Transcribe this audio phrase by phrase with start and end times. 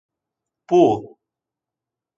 [0.67, 0.81] Πού;